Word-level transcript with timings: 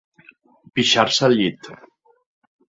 Pixar-se 0.79 1.27
al 1.27 1.37
llit. 1.41 1.71